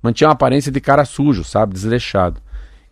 [0.01, 1.73] Mantinha uma aparência de cara sujo, sabe?
[1.73, 2.39] Desleixado.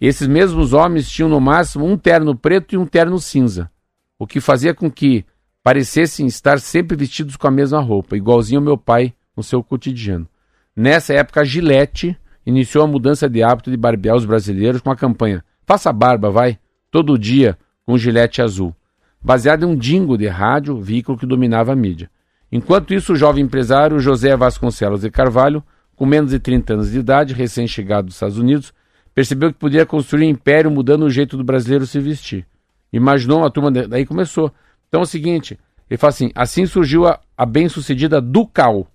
[0.02, 3.72] Esses mesmos homens tinham no máximo um terno preto e um terno cinza,
[4.20, 5.26] o que fazia com que
[5.64, 10.28] parecessem estar sempre vestidos com a mesma roupa, igualzinho ao meu pai no seu cotidiano.
[10.76, 14.96] Nessa época, a Gillette iniciou a mudança de hábito de barbear os brasileiros com a
[14.96, 16.60] campanha Faça barba, vai,
[16.92, 18.76] todo dia com Gillette azul,
[19.22, 22.10] baseada em um jingle de rádio, veículo que dominava a mídia.
[22.52, 25.64] Enquanto isso, o jovem empresário José Vasconcelos de Carvalho,
[25.96, 28.74] com menos de 30 anos de idade, recém-chegado dos Estados Unidos,
[29.14, 32.46] percebeu que podia construir um império mudando o jeito do brasileiro se vestir.
[32.92, 33.88] Imaginou uma turma, de...
[33.88, 34.52] daí começou.
[34.94, 38.86] Então é o seguinte, ele fala assim, assim surgiu a, a bem-sucedida Ducal,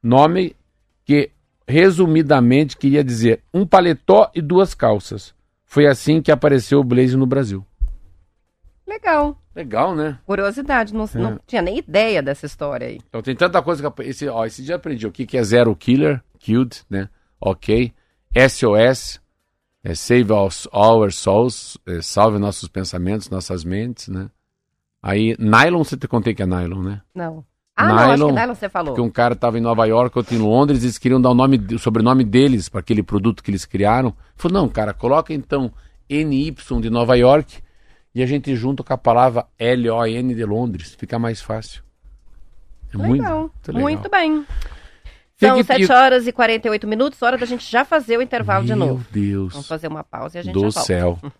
[0.00, 0.54] nome
[1.04, 1.32] que
[1.66, 5.34] resumidamente queria dizer um paletó e duas calças.
[5.64, 7.66] Foi assim que apareceu o blazer no Brasil.
[8.86, 9.36] Legal.
[9.52, 10.16] Legal, né?
[10.24, 13.00] Curiosidade, não, não tinha nem ideia dessa história aí.
[13.08, 15.74] Então tem tanta coisa que esse, ó, esse dia aprendi o que, que é Zero
[15.74, 17.08] Killer, Killed, né?
[17.40, 17.92] Ok.
[18.32, 19.20] SOS,
[19.82, 24.30] é Save Our, our Souls, é, salve nossos pensamentos, nossas mentes, né?
[25.02, 27.00] Aí, Nylon, você te contei que é Nylon, né?
[27.14, 27.44] Não.
[27.74, 28.94] Ah, não, acho Nylon, que nylon você falou.
[28.94, 31.56] Porque um cara estava em Nova York, outro em Londres, eles queriam dar o, nome,
[31.74, 34.14] o sobrenome deles para aquele produto que eles criaram.
[34.36, 35.72] Falou, não, cara, coloca então
[36.08, 37.60] NY de Nova York
[38.14, 41.82] e a gente junta com a palavra L-O-N de Londres, fica mais fácil.
[42.92, 43.40] É muito, Legal.
[43.40, 43.82] muito legal.
[43.82, 44.46] Muito bem.
[45.36, 48.76] São que- 7 horas e 48 minutos, hora da gente já fazer o intervalo de
[48.76, 49.06] Meu novo.
[49.10, 50.80] Deus Vamos fazer uma pausa e a gente do já volta.
[50.82, 51.18] céu.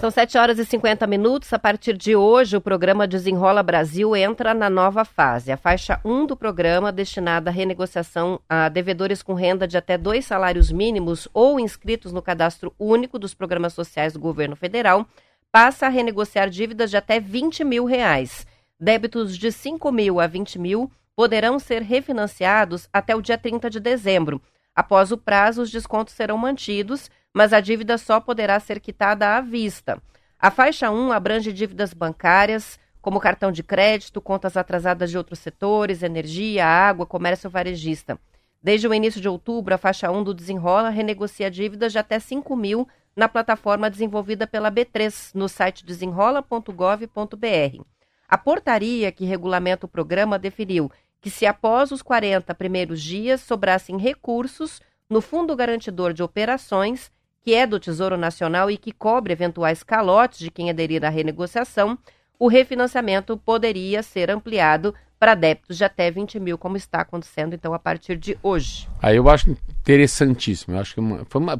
[0.00, 1.52] São 7 horas e 50 minutos.
[1.52, 5.52] A partir de hoje, o programa Desenrola Brasil entra na nova fase.
[5.52, 10.24] A faixa 1 do programa, destinada à renegociação a devedores com renda de até dois
[10.24, 15.06] salários mínimos ou inscritos no cadastro único dos programas sociais do governo federal,
[15.52, 18.46] passa a renegociar dívidas de até 20 mil reais.
[18.80, 23.78] Débitos de 5 mil a 20 mil poderão ser refinanciados até o dia 30 de
[23.78, 24.40] dezembro.
[24.80, 29.40] Após o prazo, os descontos serão mantidos, mas a dívida só poderá ser quitada à
[29.42, 30.02] vista.
[30.38, 36.02] A faixa 1 abrange dívidas bancárias, como cartão de crédito, contas atrasadas de outros setores,
[36.02, 38.18] energia, água, comércio varejista.
[38.62, 42.56] Desde o início de outubro, a faixa 1 do Desenrola renegocia dívidas de até 5
[42.56, 47.84] mil na plataforma desenvolvida pela B3, no site desenrola.gov.br.
[48.26, 50.90] A portaria que regulamenta o programa definiu
[51.20, 57.10] que se após os 40 primeiros dias sobrassem recursos no Fundo Garantidor de Operações,
[57.42, 61.98] que é do Tesouro Nacional e que cobre eventuais calotes de quem aderir à renegociação,
[62.38, 67.74] o refinanciamento poderia ser ampliado para débitos de até 20 mil, como está acontecendo então
[67.74, 68.88] a partir de hoje.
[69.02, 70.74] Aí eu acho interessantíssimo.
[70.74, 71.02] Eu acho que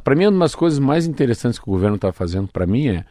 [0.03, 3.05] para mim, uma das coisas mais interessantes que o governo está fazendo para mim é.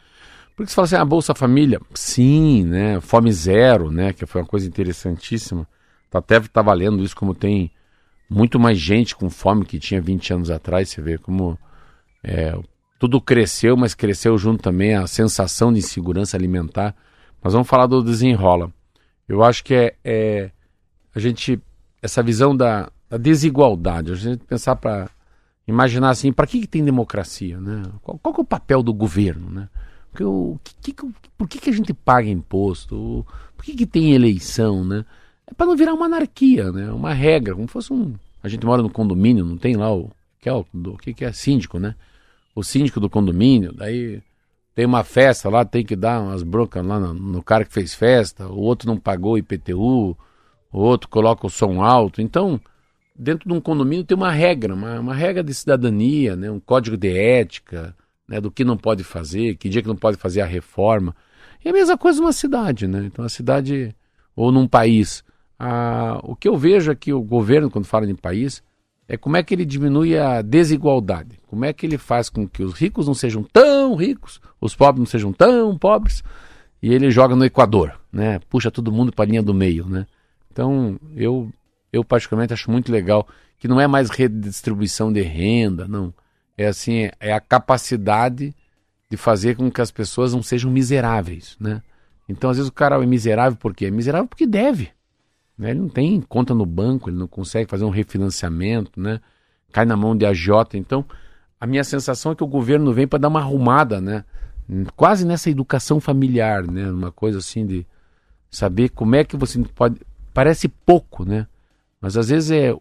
[0.56, 3.00] Porque você fala assim, a Bolsa Família, sim, né?
[3.00, 4.12] Fome zero, né?
[4.12, 5.66] Que foi uma coisa interessantíssima.
[6.10, 7.70] Tá, até está valendo isso, como tem
[8.28, 10.88] muito mais gente com fome que tinha 20 anos atrás.
[10.88, 11.58] Você vê como
[12.22, 12.58] é,
[12.98, 16.94] tudo cresceu, mas cresceu junto também a sensação de insegurança alimentar.
[17.42, 18.72] Mas vamos falar do desenrola.
[19.28, 20.50] Eu acho que é, é
[21.14, 21.60] a gente
[22.02, 25.10] essa visão da, da desigualdade, a gente pensar para
[25.66, 27.82] imaginar assim, para que, que tem democracia, né?
[28.02, 29.68] Qual, qual é o papel do governo, né?
[30.10, 33.24] Porque o, que, que, por que, que a gente paga imposto?
[33.56, 35.04] Por que, que tem eleição, né?
[35.50, 36.90] É para não virar uma anarquia, né?
[36.92, 38.14] Uma regra, como fosse um.
[38.42, 40.10] A gente mora no condomínio, não tem lá o
[40.40, 40.64] que é o
[41.02, 41.94] que, que é síndico, né?
[42.54, 44.22] o síndico do condomínio, daí
[44.74, 47.94] tem uma festa lá, tem que dar umas broncas lá no, no cara que fez
[47.94, 50.16] festa, o outro não pagou IPTU,
[50.72, 52.20] o outro coloca o som alto.
[52.20, 52.60] Então,
[53.16, 56.96] dentro de um condomínio tem uma regra, uma, uma regra de cidadania, né, um código
[56.96, 57.94] de ética,
[58.28, 61.14] né, do que não pode fazer, que dia que não pode fazer a reforma.
[61.64, 63.04] E a mesma coisa numa cidade, né?
[63.04, 63.94] Então a cidade,
[64.34, 65.22] ou num país.
[65.62, 68.62] Ah, o que eu vejo aqui, o governo, quando fala em país,
[69.06, 71.38] é como é que ele diminui a desigualdade.
[71.48, 75.00] Como é que ele faz com que os ricos não sejam tão ricos, os pobres
[75.00, 76.24] não sejam tão pobres,
[76.82, 78.40] e ele joga no Equador, né?
[78.48, 80.06] Puxa todo mundo para a linha do meio, né?
[80.50, 81.52] Então, eu,
[81.92, 86.14] eu particularmente acho muito legal que não é mais redistribuição de renda, não.
[86.56, 88.54] É assim, é a capacidade
[89.10, 91.82] de fazer com que as pessoas não sejam miseráveis, né?
[92.26, 93.86] Então, às vezes o cara é miserável por quê?
[93.86, 94.88] É miserável porque deve.
[95.60, 95.72] Né?
[95.72, 99.20] Ele não tem conta no banco, ele não consegue fazer um refinanciamento, né?
[99.70, 100.78] Cai na mão de agiota.
[100.78, 101.04] Então,
[101.60, 104.24] a minha sensação é que o governo vem para dar uma arrumada, né?
[104.96, 106.90] Quase nessa educação familiar, né?
[106.90, 107.86] Uma coisa assim de
[108.50, 110.00] saber como é que você pode.
[110.32, 111.46] Parece pouco, né?
[112.00, 112.74] Mas às vezes é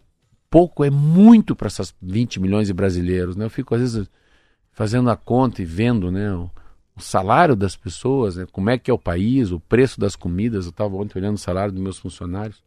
[0.50, 3.44] pouco, é muito para essas 20 milhões de brasileiros, né?
[3.44, 4.10] Eu fico às vezes
[4.72, 6.50] fazendo a conta e vendo, né, o,
[6.96, 10.63] o salário das pessoas, né, como é que é o país, o preço das comidas.
[10.63, 12.63] Eu estava ontem olhando o salário dos meus funcionários.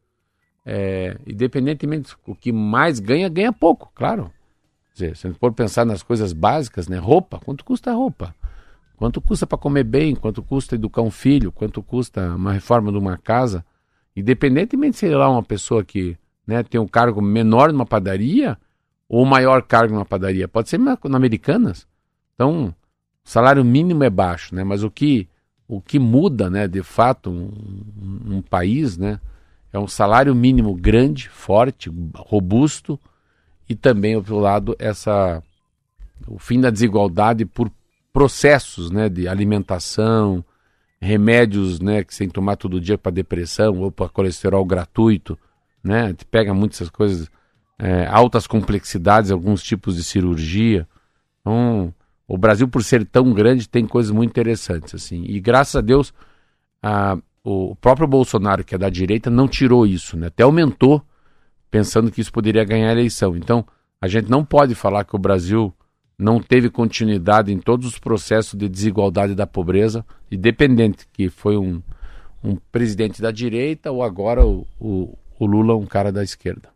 [0.65, 4.31] É, independentemente o que mais ganha, ganha pouco, claro.
[4.93, 8.35] Dizer, se a gente for pensar nas coisas básicas, né, roupa, quanto custa a roupa?
[8.97, 10.15] Quanto custa para comer bem?
[10.15, 11.51] Quanto custa educar um filho?
[11.51, 13.65] Quanto custa uma reforma de uma casa?
[14.15, 18.57] Independentemente se é uma pessoa que né, tem um cargo menor numa padaria
[19.09, 21.87] ou maior cargo numa padaria, pode ser na, na Americanas.
[22.35, 22.75] Então,
[23.25, 24.65] o salário mínimo é baixo, né?
[24.65, 25.29] Mas o que,
[25.67, 29.21] o que muda, né, de fato, um, um país, né,
[29.73, 32.99] é um salário mínimo grande, forte, robusto
[33.69, 35.43] e também, outro lado, essa
[36.27, 37.71] o fim da desigualdade por
[38.13, 40.45] processos, né, de alimentação,
[41.01, 45.39] remédios, né, que você tem que tomar todo dia para depressão ou para colesterol gratuito,
[45.83, 46.03] né?
[46.03, 47.29] A gente pega muitas coisas,
[47.79, 50.87] é, altas complexidades, alguns tipos de cirurgia.
[51.41, 51.93] Então,
[52.29, 54.95] o Brasil, por ser tão grande, tem coisas muito interessantes.
[54.95, 55.25] assim.
[55.25, 56.15] E graças a Deus,
[56.81, 60.29] a, o próprio Bolsonaro, que é da direita, não tirou isso, né?
[60.29, 61.03] até aumentou,
[61.71, 63.37] pensando que isso poderia ganhar a eleição.
[63.37, 63.67] Então,
[64.01, 65.75] a gente não pode falar que o Brasil
[66.19, 71.83] não teve continuidade em todos os processos de desigualdade da pobreza, independente que foi um,
[72.45, 76.72] um presidente da direita ou agora o, o, o Lula um cara da esquerda.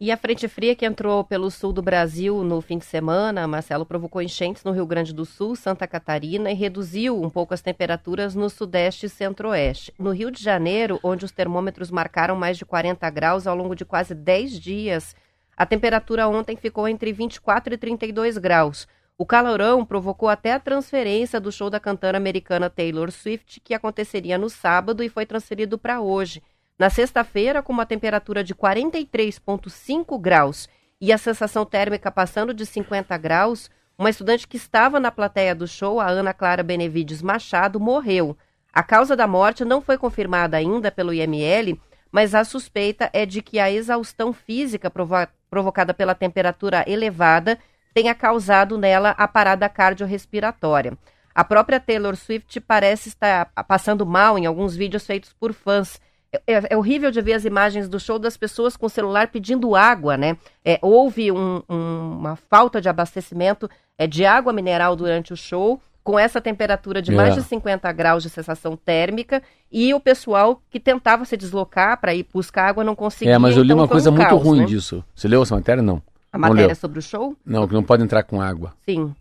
[0.00, 3.86] E a frente fria que entrou pelo sul do Brasil no fim de semana, Marcelo,
[3.86, 8.34] provocou enchentes no Rio Grande do Sul, Santa Catarina e reduziu um pouco as temperaturas
[8.34, 9.94] no sudeste e centro-oeste.
[9.96, 13.84] No Rio de Janeiro, onde os termômetros marcaram mais de 40 graus ao longo de
[13.84, 15.14] quase 10 dias,
[15.56, 18.88] a temperatura ontem ficou entre 24 e 32 graus.
[19.16, 24.36] O calorão provocou até a transferência do show da cantora americana Taylor Swift, que aconteceria
[24.36, 26.42] no sábado e foi transferido para hoje.
[26.76, 30.68] Na sexta-feira, com uma temperatura de 43,5 graus
[31.00, 35.68] e a sensação térmica passando de 50 graus, uma estudante que estava na plateia do
[35.68, 38.36] show, a Ana Clara Benevides Machado, morreu.
[38.72, 43.40] A causa da morte não foi confirmada ainda pelo IML, mas a suspeita é de
[43.40, 45.14] que a exaustão física provo
[45.48, 47.56] provocada pela temperatura elevada
[47.94, 50.98] tenha causado nela a parada cardiorrespiratória.
[51.32, 56.00] A própria Taylor Swift parece estar passando mal em alguns vídeos feitos por fãs
[56.46, 59.74] é, é, horrível de ver as imagens do show das pessoas com o celular pedindo
[59.74, 60.36] água, né?
[60.64, 63.68] É, houve um, um, uma falta de abastecimento
[63.98, 67.40] é, de água mineral durante o show, com essa temperatura de mais é.
[67.40, 69.42] de 50 graus de sensação térmica,
[69.72, 73.34] e o pessoal que tentava se deslocar para ir buscar água não conseguia.
[73.34, 74.66] É, mas eu li então, uma coisa um muito caos, ruim né?
[74.66, 75.04] disso.
[75.14, 75.82] Você leu essa matéria?
[75.82, 76.02] Não.
[76.32, 77.36] A matéria é sobre o show?
[77.46, 78.74] Não, que não pode entrar com água.
[78.84, 79.14] Sim.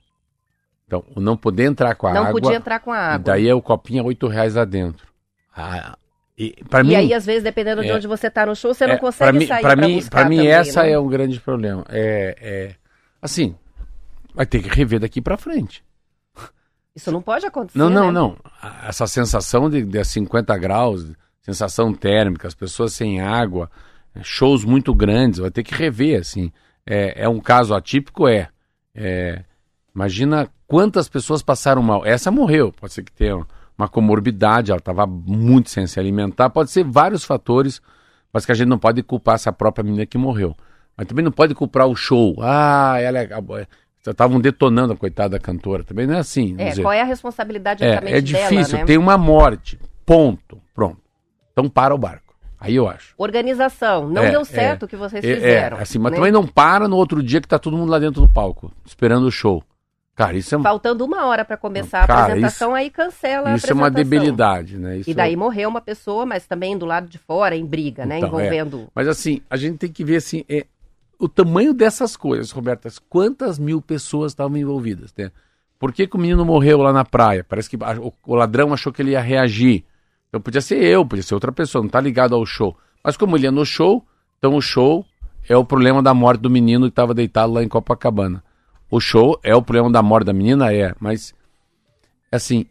[0.88, 2.34] Então, não poder entrar com a não água.
[2.34, 3.16] Não podia entrar com a água.
[3.16, 5.08] E daí é o copinho a 8 reais lá dentro.
[5.56, 5.96] Ah,
[6.38, 8.86] e, e mim, aí, às vezes, dependendo é, de onde você está no show, você
[8.86, 10.92] é, não consegue pra mim, sair para mim, Para mim, também, essa né?
[10.92, 11.86] é um grande problema.
[11.90, 12.76] É, é,
[13.22, 13.56] assim,
[14.34, 15.84] vai ter que rever daqui para frente.
[16.96, 17.78] Isso não pode acontecer.
[17.78, 18.12] Não, não, né?
[18.12, 18.38] não.
[18.88, 21.12] Essa sensação de, de 50 graus,
[21.42, 23.70] sensação térmica, as pessoas sem água,
[24.22, 26.52] shows muito grandes, vai ter que rever, assim.
[26.86, 28.50] É, é um caso atípico, é.
[28.96, 29.44] é.
[29.94, 32.04] Imagina quantas pessoas passaram mal.
[32.06, 33.46] Essa morreu, pode ser que tenha
[33.78, 37.82] uma comorbidade, ela estava muito sem se alimentar, pode ser vários fatores,
[38.32, 40.56] mas que a gente não pode culpar essa própria menina que morreu.
[40.96, 42.36] Mas também não pode culpar o show.
[42.42, 43.28] Ah, ela é.
[44.06, 45.84] Estavam detonando a coitada cantora.
[45.84, 46.56] Também não é assim.
[46.58, 46.82] É, dizer.
[46.82, 48.86] qual é a responsabilidade é, é difícil, dela, né?
[48.86, 49.80] tem uma morte.
[50.06, 50.62] Ponto.
[50.74, 51.02] Pronto.
[51.52, 52.36] Então para o barco.
[52.60, 53.14] Aí eu acho.
[53.18, 54.08] Organização.
[54.08, 55.78] Não é, deu certo o que vocês é, fizeram.
[55.78, 56.18] É, assim, mas né?
[56.18, 59.26] também não para no outro dia que tá todo mundo lá dentro do palco, esperando
[59.26, 59.64] o show.
[60.16, 63.56] Cara, isso é Faltando uma hora para começar Cara, a apresentação, isso, aí cancela a
[63.56, 64.98] Isso é uma debilidade, né?
[64.98, 68.20] Isso e daí morreu uma pessoa, mas também do lado de fora, em briga, né?
[68.20, 68.46] Então, é.
[68.46, 68.88] Envolvendo.
[68.94, 70.68] Mas assim, a gente tem que ver assim, é,
[71.18, 73.00] o tamanho dessas coisas, Robertas.
[73.00, 75.32] Quantas mil pessoas estavam envolvidas, né?
[75.80, 77.44] Por que, que o menino morreu lá na praia?
[77.44, 77.78] Parece que
[78.26, 79.84] o, ladrão achou que ele ia reagir.
[80.30, 82.78] Então podia ser eu, podia ser outra pessoa, não tá ligado ao show.
[83.04, 84.06] Mas como ele ia no show,
[84.38, 85.06] então o show
[85.48, 88.44] é o problema da morte do menino que estava deitado lá em Copacabana.
[88.96, 90.72] O show é o problema da morte da menina?
[90.72, 91.34] É, mas
[92.32, 92.68] assim,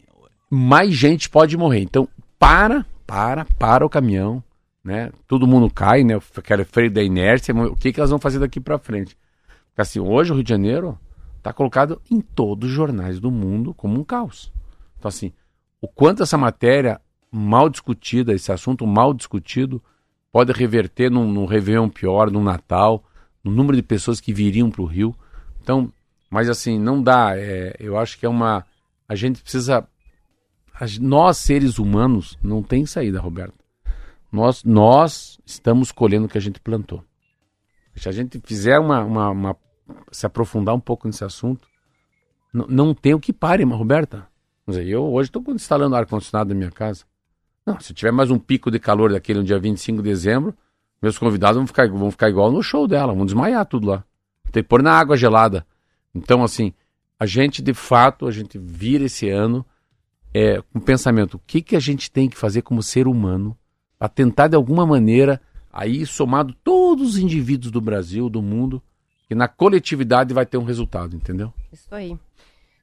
[0.49, 1.81] mais gente pode morrer.
[1.81, 2.07] Então,
[2.39, 4.41] para, para, para o caminhão,
[4.81, 5.11] né?
[5.27, 6.17] Todo mundo cai, né?
[6.37, 9.17] Aquele freio da inércia, o que, que elas vão fazer daqui para frente?
[9.67, 10.97] Porque assim, hoje o Rio de Janeiro
[11.39, 14.49] está colocado em todos os jornais do mundo como um caos.
[14.97, 15.33] Então, assim,
[15.81, 19.83] o quanto essa matéria mal discutida, esse assunto mal discutido,
[20.31, 23.03] pode reverter num, num Réveillon pior, num Natal,
[23.43, 25.13] no número de pessoas que viriam para o Rio.
[25.61, 25.91] Então,
[26.33, 27.37] mas assim, não dá.
[27.37, 28.65] É, eu acho que é uma.
[29.07, 29.87] A gente precisa.
[30.99, 33.53] nós, seres humanos, não tem saída, Roberto.
[34.31, 37.03] Nós, nós estamos colhendo o que a gente plantou.
[37.95, 39.03] Se a gente fizer uma.
[39.03, 39.55] uma- uma-
[40.11, 41.67] se aprofundar um pouco nesse assunto,
[42.51, 44.27] não tem o que pare, mas, Roberta.
[44.67, 47.03] Eu hoje estou instalando ar-condicionado na minha casa.
[47.65, 50.55] Não, se tiver mais um pico de calor daquele no dia 25 de dezembro,
[51.01, 54.03] meus convidados vão ficar, vão ficar igual no show dela, vão desmaiar tudo lá.
[54.51, 55.65] Tem que pôr na água gelada.
[56.13, 56.73] Então, assim,
[57.19, 59.65] a gente, de fato, a gente vira esse ano
[60.33, 63.57] é, com o pensamento, o que, que a gente tem que fazer como ser humano
[63.97, 65.39] para tentar, de alguma maneira,
[65.71, 68.81] aí somado todos os indivíduos do Brasil, do mundo,
[69.27, 71.53] que na coletividade vai ter um resultado, entendeu?
[71.71, 72.17] Isso aí.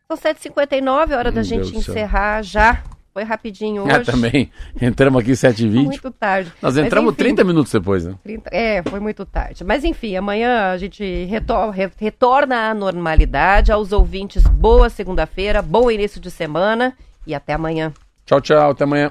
[0.09, 2.83] São 7h59, hora da Meu gente Deus encerrar já.
[3.13, 3.93] Foi rapidinho hoje.
[3.93, 4.51] É, também.
[4.81, 5.85] Entramos aqui 7h20.
[5.85, 6.53] Muito tarde.
[6.63, 8.15] Nós Mas, entramos enfim, 30 minutos depois, né?
[8.23, 9.65] 30 É, foi muito tarde.
[9.65, 13.73] Mas enfim, amanhã a gente retor- re- retorna à normalidade.
[13.73, 16.95] Aos ouvintes, boa segunda-feira, bom início de semana
[17.27, 17.93] e até amanhã.
[18.25, 18.71] Tchau, tchau.
[18.71, 19.11] Até amanhã.